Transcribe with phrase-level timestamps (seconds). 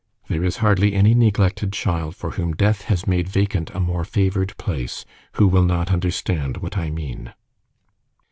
[0.29, 4.57] There is hardly any neglected child for whom death has made vacant a more favoured
[4.57, 7.33] place, who will not understand what I mean.